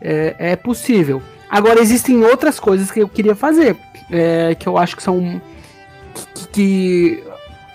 [0.00, 1.22] É, é possível.
[1.50, 3.76] Agora, existem outras coisas que eu queria fazer.
[4.10, 5.40] É, que eu acho que são.
[6.34, 7.24] Que, que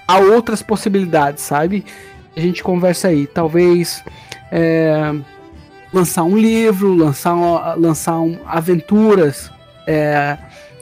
[0.08, 1.86] há outras possibilidades, sabe?
[2.36, 3.28] A gente conversa aí.
[3.28, 4.04] Talvez.
[4.52, 5.14] É,
[5.92, 9.52] lançar um livro, lançar, lançar um, aventuras
[9.86, 10.38] é,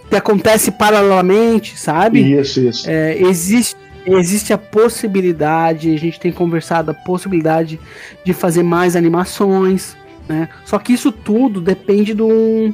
[0.10, 2.20] que acontece paralelamente, sabe?
[2.40, 2.90] Isso, isso.
[2.90, 7.80] É, existe, existe a possibilidade, a gente tem conversado a possibilidade
[8.24, 9.96] de fazer mais animações,
[10.28, 10.50] né?
[10.66, 12.74] Só que isso tudo depende de um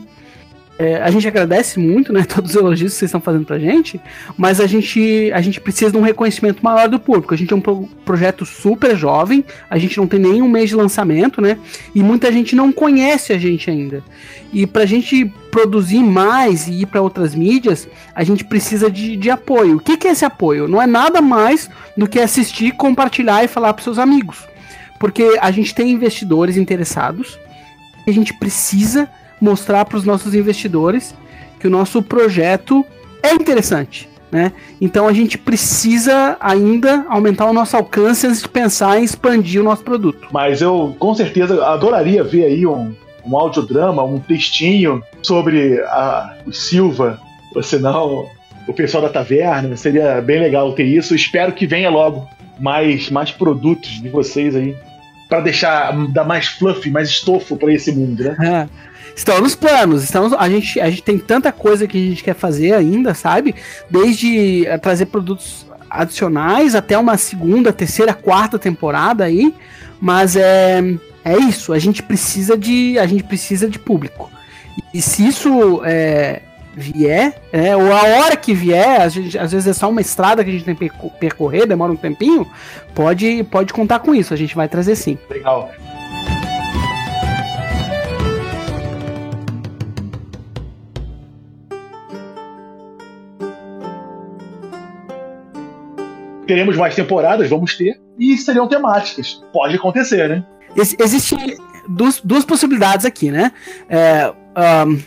[0.81, 4.01] é, a gente agradece muito, né, todos os elogios que vocês estão fazendo pra gente,
[4.35, 7.35] mas a gente, a gente precisa de um reconhecimento maior do público.
[7.35, 10.75] A gente é um pro projeto super jovem, a gente não tem nenhum mês de
[10.75, 11.59] lançamento, né,
[11.93, 14.03] e muita gente não conhece a gente ainda.
[14.51, 19.29] E pra gente produzir mais e ir para outras mídias, a gente precisa de, de
[19.29, 19.77] apoio.
[19.77, 20.67] O que, que é esse apoio?
[20.67, 24.47] Não é nada mais do que assistir, compartilhar e falar para seus amigos.
[24.99, 27.37] Porque a gente tem investidores interessados,
[28.07, 29.07] a gente precisa
[29.41, 31.13] mostrar para os nossos investidores
[31.59, 32.85] que o nosso projeto
[33.23, 34.09] é interessante.
[34.31, 34.53] Né?
[34.79, 39.63] Então a gente precisa ainda aumentar o nosso alcance antes de pensar em expandir o
[39.63, 40.27] nosso produto.
[40.31, 42.93] Mas eu com certeza adoraria ver aí um,
[43.25, 47.19] um audiodrama, um textinho sobre a, o Silva,
[47.53, 48.25] ou senão
[48.67, 49.75] o pessoal da taverna.
[49.75, 51.13] Seria bem legal ter isso.
[51.13, 52.25] Espero que venha logo
[52.57, 54.75] mais, mais produtos de vocês aí
[55.27, 58.35] para deixar dar mais fluff, mais estofo para esse mundo, né?
[58.39, 58.81] É.
[59.15, 62.35] Estão nos planos, estamos, a, gente, a gente tem tanta coisa que a gente quer
[62.35, 63.55] fazer ainda, sabe?
[63.89, 69.53] Desde uh, trazer produtos adicionais até uma segunda, terceira, quarta temporada aí,
[69.99, 70.81] mas é,
[71.23, 74.31] é isso, a gente precisa de a gente precisa de público.
[74.93, 76.41] E se isso é,
[76.75, 80.49] vier, é, ou a hora que vier, vezes, às vezes é só uma estrada que
[80.49, 82.47] a gente tem que percorrer, demora um tempinho,
[82.95, 85.17] pode, pode contar com isso, a gente vai trazer sim.
[85.29, 85.69] Legal.
[96.51, 99.41] Teremos mais temporadas, vamos ter, e seriam temáticas.
[99.53, 100.43] Pode acontecer, né?
[100.75, 101.55] Ex Existem
[101.87, 103.53] duas, duas possibilidades aqui, né?
[103.89, 104.33] É,
[104.85, 104.99] um,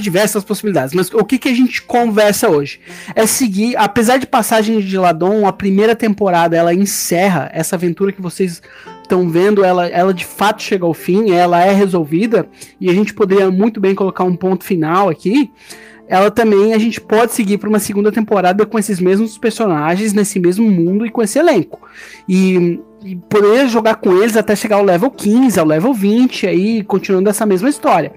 [0.00, 2.80] diversas possibilidades, mas o que, que a gente conversa hoje?
[3.16, 8.22] É seguir, apesar de Passagem de Ladon, a primeira temporada ela encerra essa aventura que
[8.22, 8.62] vocês
[9.02, 12.46] estão vendo, ela, ela de fato chega ao fim, ela é resolvida,
[12.80, 15.50] e a gente poderia muito bem colocar um ponto final aqui
[16.06, 20.38] ela também a gente pode seguir para uma segunda temporada com esses mesmos personagens nesse
[20.38, 21.80] mesmo mundo e com esse elenco.
[22.28, 26.84] E, e, poder jogar com eles até chegar ao level 15, ao level 20 aí
[26.84, 28.12] continuando essa mesma história.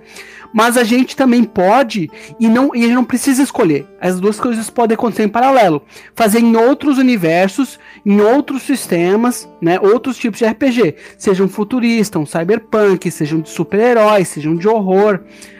[0.53, 3.85] Mas a gente também pode e não e não precisa escolher.
[3.99, 5.81] As duas coisas podem acontecer em paralelo.
[6.15, 12.25] Fazer em outros universos, em outros sistemas, né, outros tipos de RPG, sejam futurista, um
[12.25, 15.19] cyberpunk, sejam de super-heróis, sejam de horror.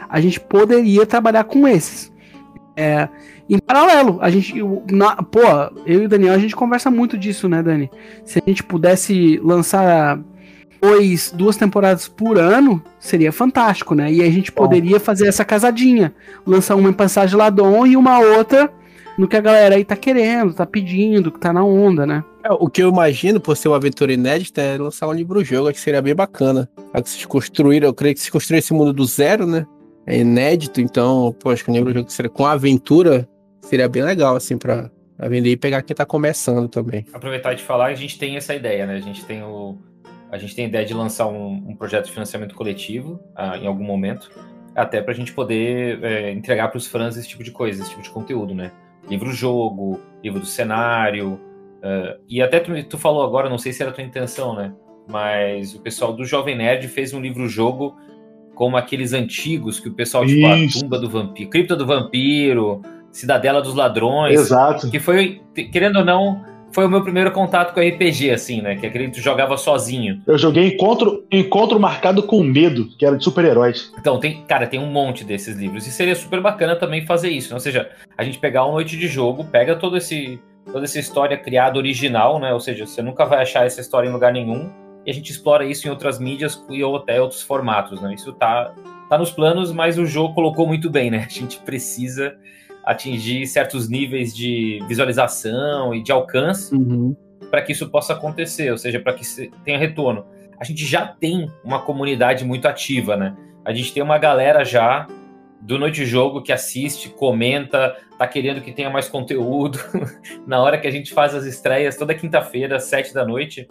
[0.10, 2.12] A gente poderia trabalhar com esses.
[2.78, 3.10] É,
[3.50, 4.54] em paralelo, a gente.
[4.92, 5.42] Na, pô,
[5.86, 7.90] eu e o Daniel, a gente conversa muito disso, né, Dani?
[8.24, 10.20] Se a gente pudesse lançar
[10.80, 14.12] dois, duas temporadas por ano, seria fantástico, né?
[14.12, 16.13] E a gente poderia fazer essa casadinha.
[16.46, 18.72] Lançar uma em Passagem Ladon e uma outra
[19.18, 22.24] no que a galera aí tá querendo, tá pedindo, que tá na onda, né?
[22.44, 25.80] É, o que eu imagino, por ser uma aventura inédita, é lançar um livro-jogo, que
[25.80, 26.70] seria bem bacana.
[26.94, 29.66] Que vocês construíram, eu creio que se construir esse mundo do zero, né?
[30.08, 33.28] É inédito, então, pô, acho que o livro jogo seria com aventura
[33.67, 37.06] seria bem legal, assim, pra, pra vender e pegar quem tá começando também.
[37.13, 38.96] Aproveitar de falar, a gente tem essa ideia, né?
[38.96, 39.78] A gente tem o.
[40.32, 43.65] A gente tem a ideia de lançar um, um projeto de financiamento coletivo ah, em
[43.65, 44.30] algum momento,
[44.76, 47.91] até para a gente poder é, entregar para os fãs esse tipo de coisa, esse
[47.91, 48.72] tipo de conteúdo, né?
[49.10, 51.39] Livro-jogo, livro do cenário,
[51.78, 54.74] uh, e até tu, tu falou agora, não sei se era a tua intenção, né?
[55.08, 57.96] Mas o pessoal do Jovem Nerd fez um livro-jogo
[58.58, 63.62] como aqueles antigos que o pessoal, tipo, a tumba do vampiro, cripta do vampiro, cidadela
[63.62, 64.34] dos ladrões.
[64.34, 64.89] Exato.
[64.89, 68.76] Que foi, querendo ou não, foi o meu primeiro contato com RPG, assim, né?
[68.76, 70.24] Que aquele que tu jogava sozinho.
[70.26, 73.93] Eu joguei Encontro, Encontro Marcado com Medo, que era de super-heróis.
[74.00, 75.86] Então, tem, cara, tem um monte desses livros.
[75.86, 77.50] E seria super bacana também fazer isso.
[77.50, 77.58] Né?
[77.58, 81.38] Ou seja, a gente pegar uma noite de jogo, pega todo esse, toda essa história
[81.38, 82.52] criada original, né?
[82.52, 84.67] Ou seja, você nunca vai achar essa história em lugar nenhum
[85.08, 88.13] e a gente explora isso em outras mídias e até outros formatos, né?
[88.13, 88.74] Isso tá,
[89.10, 91.24] tá nos planos, mas o jogo colocou muito bem, né?
[91.26, 92.36] A gente precisa
[92.84, 97.15] atingir certos níveis de visualização e de alcance uhum.
[97.50, 99.24] para que isso possa acontecer, ou seja, para que
[99.63, 100.26] tenha retorno.
[100.60, 103.34] A gente já tem uma comunidade muito ativa, né?
[103.63, 105.08] A gente tem uma galera já
[105.62, 109.80] do Noite Jogo que assiste, comenta, tá querendo que tenha mais conteúdo.
[110.46, 113.67] Na hora que a gente faz as estreias, toda quinta-feira, às sete da noite,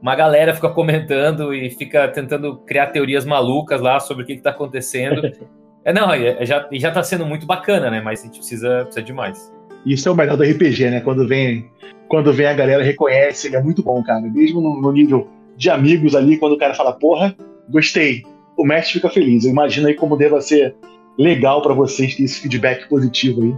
[0.00, 4.50] uma galera fica comentando e fica tentando criar teorias malucas lá sobre o que, está
[4.50, 5.22] acontecendo.
[5.84, 8.00] é, não, é, já, já tá sendo muito bacana, né?
[8.00, 9.52] Mas a gente precisa, precisa de mais.
[9.84, 11.00] Isso é o melhor do RPG, né?
[11.00, 11.68] Quando vem,
[12.08, 14.20] quando vem a galera reconhece, é muito bom, cara.
[14.20, 17.34] Mesmo no, no nível de amigos ali, quando o cara fala, porra,
[17.68, 18.22] gostei.
[18.56, 19.44] O mestre fica feliz.
[19.44, 20.76] Eu imagino aí como deva ser
[21.18, 23.54] legal para vocês ter esse feedback positivo aí.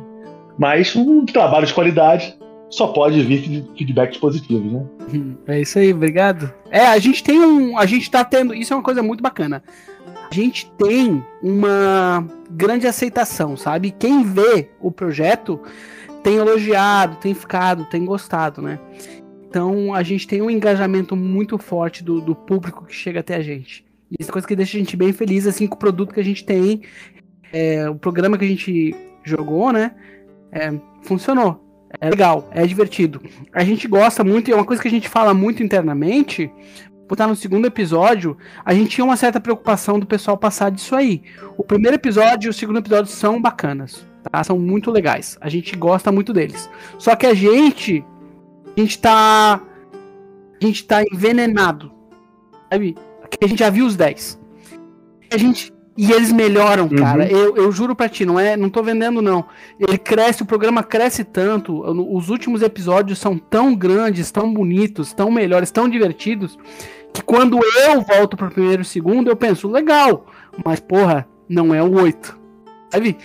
[0.58, 2.36] Mas um trabalho de qualidade
[2.70, 4.86] só pode vir feedbacks positivos, né?
[5.48, 6.52] É isso aí, obrigado.
[6.70, 7.76] É, a gente tem um.
[7.76, 8.54] A gente tá tendo.
[8.54, 9.62] Isso é uma coisa muito bacana.
[10.30, 13.90] A gente tem uma grande aceitação, sabe?
[13.90, 15.60] Quem vê o projeto
[16.22, 18.78] tem elogiado, tem ficado, tem gostado, né?
[19.48, 23.42] Então a gente tem um engajamento muito forte do, do público que chega até a
[23.42, 23.84] gente.
[24.18, 26.24] Isso é coisa que deixa a gente bem feliz, assim, com o produto que a
[26.24, 26.82] gente tem.
[27.52, 29.92] É, o programa que a gente jogou, né?
[30.52, 31.69] É, funcionou.
[31.98, 33.20] É legal, é divertido.
[33.52, 36.50] A gente gosta muito, e é uma coisa que a gente fala muito internamente.
[37.08, 41.22] Botar no segundo episódio, a gente tinha uma certa preocupação do pessoal passar disso aí.
[41.56, 44.44] O primeiro episódio e o segundo episódio são bacanas, tá?
[44.44, 45.36] São muito legais.
[45.40, 46.70] A gente gosta muito deles.
[46.98, 48.04] Só que a gente.
[48.76, 49.60] A gente tá.
[50.62, 51.90] A gente tá envenenado.
[52.72, 52.96] Sabe?
[53.42, 54.40] A gente já viu os 10.
[55.32, 56.96] A gente e eles melhoram, uhum.
[56.96, 57.30] cara.
[57.30, 59.44] Eu, eu juro pra ti, não é, não tô vendendo não.
[59.78, 61.78] Ele cresce, o programa cresce tanto,
[62.16, 66.58] os últimos episódios são tão grandes, tão bonitos, tão melhores, tão divertidos,
[67.12, 70.24] que quando eu volto pro primeiro e segundo, eu penso, legal,
[70.64, 72.34] mas porra, não é o 8.
[72.88, 73.18] Sabe?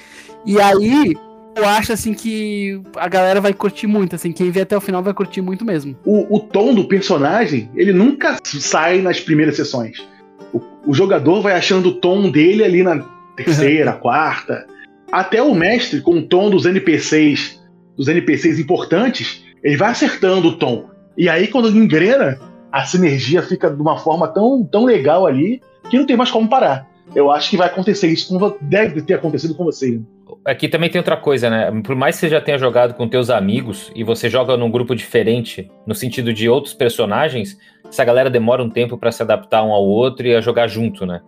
[0.46, 1.16] E aí,
[1.56, 5.02] eu acho assim que a galera vai curtir muito, assim, quem vê até o final
[5.02, 5.96] vai curtir muito mesmo.
[6.04, 10.14] O, o tom do personagem, ele nunca sai nas primeiras sessões
[10.56, 13.04] o, o jogador vai achando o tom dele ali na
[13.36, 14.66] terceira, quarta.
[15.12, 17.62] até o mestre, com o tom dos NPCs,
[17.98, 20.90] dos NPCs importantes, ele vai acertando o tom.
[21.18, 22.40] E aí, quando engrena,
[22.72, 26.50] a sinergia fica de uma forma tão, tão legal ali que não tem mais como
[26.50, 26.88] parar.
[27.14, 30.02] Eu acho que vai acontecer isso, com, deve ter acontecido com você.
[30.44, 31.72] Aqui também tem outra coisa, né?
[31.84, 34.96] Por mais que você já tenha jogado com teus amigos e você joga num grupo
[34.96, 37.58] diferente, no sentido de outros personagens,
[37.96, 41.06] essa galera demora um tempo para se adaptar um ao outro e a jogar junto,
[41.06, 41.22] né?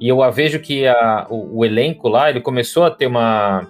[0.00, 3.66] E eu vejo que a, o, o, elenco lá, ele começou a ter uma.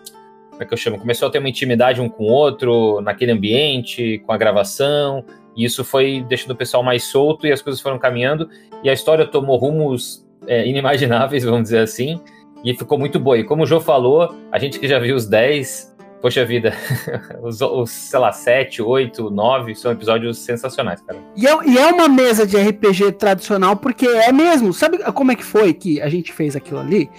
[0.51, 0.99] Como é que eu chamo?
[0.99, 5.25] Começou a ter uma intimidade um com o outro, naquele ambiente, com a gravação.
[5.57, 8.49] E isso foi deixando o pessoal mais solto e as coisas foram caminhando.
[8.83, 12.21] E a história tomou rumos é, inimagináveis, vamos dizer assim.
[12.65, 13.37] E ficou muito boa.
[13.37, 15.94] E como o João falou, a gente que já viu os 10,
[16.25, 16.73] poxa vida,
[17.45, 21.19] os, os, sei lá, 7, 8, 9 são episódios sensacionais, cara.
[21.37, 24.73] E é, e é uma mesa de RPG tradicional, porque é mesmo.
[24.73, 27.11] Sabe como é que foi que a gente fez aquilo ali?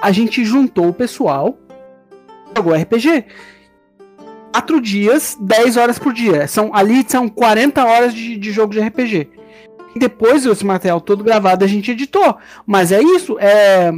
[0.00, 1.58] A gente juntou o pessoal,
[2.56, 3.24] jogou RPG
[4.52, 6.46] quatro dias, 10 horas por dia.
[6.46, 9.28] São, ali são 40 horas de, de jogo de RPG.
[9.96, 12.36] Depois esse material todo gravado a gente editou.
[12.64, 13.90] Mas é isso, é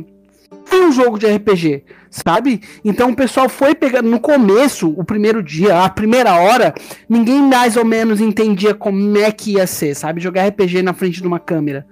[0.73, 2.61] um jogo de RPG, sabe?
[2.85, 6.75] Então o pessoal foi pegando no começo, o primeiro dia, a primeira hora,
[7.09, 10.21] ninguém mais ou menos entendia como é que ia ser, sabe?
[10.21, 11.87] Jogar RPG na frente de uma câmera.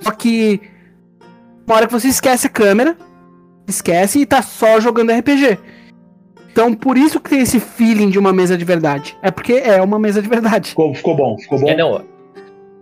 [0.00, 0.60] Só que
[1.66, 2.96] uma hora que você esquece a câmera,
[3.66, 5.58] esquece e tá só jogando RPG.
[6.52, 9.16] Então, por isso que tem esse feeling de uma mesa de verdade.
[9.20, 10.70] É porque é uma mesa de verdade.
[10.70, 11.68] Ficou, ficou bom, ficou bom.
[11.68, 12.02] É, não.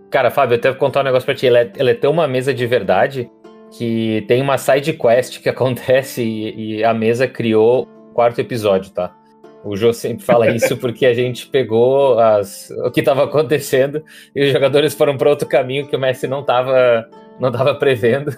[0.09, 1.45] Cara, Fábio, eu até vou contar um negócio pra ti.
[1.45, 3.29] Ela é, ela é tão uma mesa de verdade
[3.77, 8.91] que tem uma side quest que acontece e, e a mesa criou o quarto episódio,
[8.91, 9.13] tá?
[9.63, 14.03] O Jô sempre fala isso porque a gente pegou as, o que estava acontecendo
[14.35, 17.07] e os jogadores foram para outro caminho que o Messi não estava
[17.39, 18.31] não tava prevendo.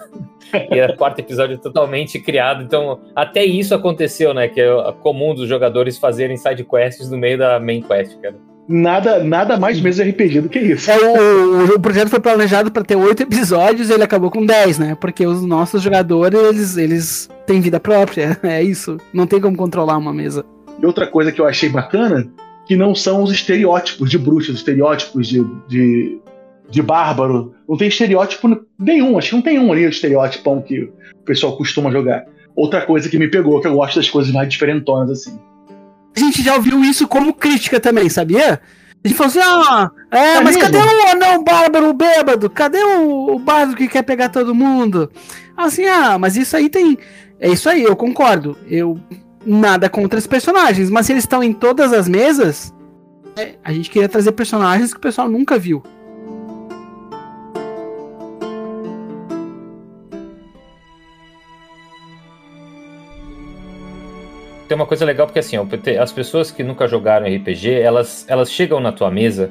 [0.70, 2.62] E era o quarto episódio totalmente criado.
[2.62, 4.48] Então, até isso aconteceu, né?
[4.48, 8.36] Que é comum dos jogadores fazerem side quests no meio da main quest, cara.
[8.68, 10.90] Nada, nada mais mesmo RPG do que isso.
[10.90, 14.78] É, o, o projeto foi planejado para ter oito episódios e ele acabou com dez,
[14.78, 14.94] né?
[14.94, 18.38] Porque os nossos jogadores, eles, eles têm vida própria.
[18.48, 18.98] É isso.
[19.12, 20.44] Não tem como controlar uma mesa.
[20.80, 22.28] E outra coisa que eu achei bacana,
[22.66, 26.20] que não são os estereótipos de bruxa, os estereótipos de, de
[26.70, 27.54] de bárbaro.
[27.68, 31.56] Não tem estereótipo nenhum, acho que não tem um ali, o estereótipo que o pessoal
[31.56, 32.26] costuma jogar.
[32.54, 35.38] Outra coisa que me pegou, que eu gosto das coisas mais diferentonas, assim.
[36.18, 38.60] A gente já ouviu isso como crítica também, sabia?
[39.04, 42.50] A gente falou assim, ah, é, é mas cadê o anão bárbaro bêbado?
[42.50, 45.08] Cadê o, o bárbaro que quer pegar todo mundo?
[45.56, 46.98] Assim, ah, mas isso aí tem.
[47.38, 48.58] É isso aí, eu concordo.
[48.66, 48.98] Eu.
[49.46, 52.74] Nada contra os personagens, mas se eles estão em todas as mesas,
[53.36, 55.82] é, a gente queria trazer personagens que o pessoal nunca viu.
[64.68, 65.56] Tem uma coisa legal porque assim,
[66.00, 69.50] as pessoas que nunca jogaram RPG, elas, elas chegam na tua mesa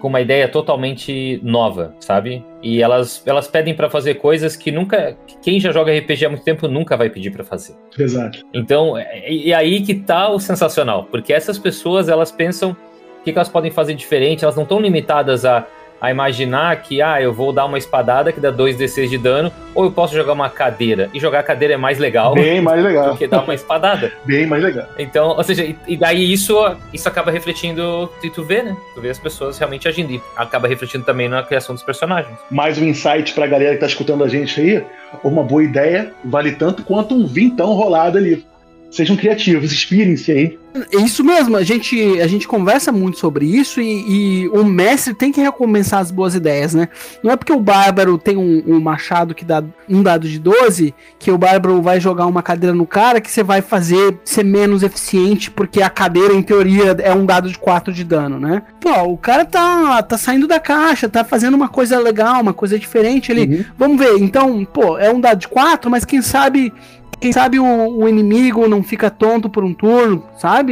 [0.00, 2.44] com uma ideia totalmente nova, sabe?
[2.62, 6.44] E elas, elas pedem para fazer coisas que nunca quem já joga RPG há muito
[6.44, 7.74] tempo nunca vai pedir para fazer.
[7.98, 8.44] Exato.
[8.52, 12.72] Então, é, e aí que tá o sensacional, porque essas pessoas elas pensam
[13.20, 15.66] o que, que elas podem fazer diferente, elas não estão limitadas a
[16.00, 19.84] a imaginar que, ah, eu vou dar uma espadada que dá 2d6 de dano, ou
[19.84, 21.10] eu posso jogar uma cadeira.
[21.12, 22.34] E jogar a cadeira é mais legal.
[22.34, 23.12] Bem mais legal.
[23.12, 24.12] Do que dar uma espadada.
[24.24, 24.86] Bem mais legal.
[24.98, 26.56] Então, ou seja, e daí isso,
[26.92, 28.76] isso acaba refletindo, e tu vê, né?
[28.94, 30.12] Tu vê as pessoas realmente agindo.
[30.12, 32.36] E acaba refletindo também na criação dos personagens.
[32.50, 34.84] Mais um insight pra galera que tá escutando a gente aí.
[35.22, 38.44] Uma boa ideia vale tanto quanto um vintão rolado ali.
[38.90, 40.58] Sejam criativos, inspirem-se aí.
[40.92, 45.14] É isso mesmo, a gente, a gente conversa muito sobre isso e, e, o mestre
[45.14, 46.88] tem que recompensar as boas ideias, né?
[47.22, 50.94] Não é porque o bárbaro tem um, um, machado que dá um dado de 12
[51.18, 54.82] que o bárbaro vai jogar uma cadeira no cara que você vai fazer ser menos
[54.82, 58.62] eficiente porque a cadeira, em teoria, é um dado de 4 de dano, né?
[58.80, 62.78] Pô, o cara tá, tá saindo da caixa, tá fazendo uma coisa legal, uma coisa
[62.78, 63.46] diferente ali.
[63.46, 63.64] Uhum.
[63.78, 66.72] Vamos ver, então, pô, é um dado de 4, mas quem sabe
[67.18, 70.65] quem sabe o, o, inimigo não fica tonto por um turno, sabe?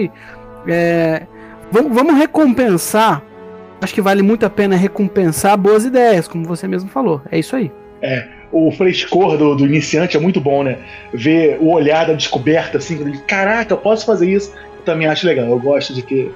[0.66, 1.22] É,
[1.70, 3.22] vamos recompensar.
[3.80, 7.20] Acho que vale muito a pena recompensar boas ideias, como você mesmo falou.
[7.30, 7.70] É isso aí.
[8.00, 10.78] É, o frescor do, do iniciante é muito bom, né?
[11.12, 14.52] Ver o olhar da descoberta, assim, caraca, eu posso fazer isso.
[14.78, 15.46] Eu também acho legal.
[15.46, 16.30] Eu gosto de que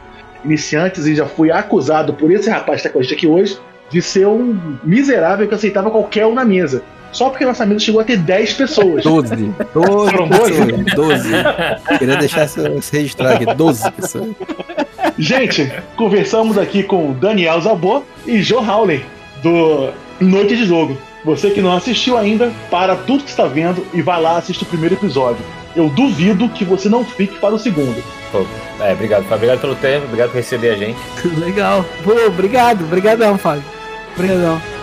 [0.44, 3.58] iniciantes, e já fui acusado por esse rapaz que está com a gente aqui hoje,
[3.90, 6.82] de ser um miserável que aceitava qualquer um na mesa.
[7.12, 9.02] Só porque nossa mesa chegou a ter 10 pessoas.
[9.02, 9.36] 12.
[9.74, 10.72] 12 Foram 12?
[10.94, 11.28] 12.
[11.98, 12.60] Queria deixar isso,
[12.92, 13.54] registrado aqui.
[13.54, 14.30] 12 pessoas.
[15.18, 19.04] Gente, conversamos aqui com Daniel Zabô e Joe Howley,
[19.42, 19.90] do
[20.20, 20.96] Noite de Jogo.
[21.24, 24.66] Você que não assistiu ainda, para tudo que está vendo e vai lá assistir o
[24.66, 25.44] primeiro episódio.
[25.74, 28.02] Eu duvido que você não fique para o segundo.
[28.30, 28.44] Pô,
[28.80, 29.36] é, obrigado, Fábio.
[29.36, 30.98] Obrigado pelo tempo, obrigado por receber a gente.
[31.38, 31.84] Legal.
[32.04, 33.64] Pô, obrigado, obrigadão, Fábio.
[34.14, 34.77] Obrigadão.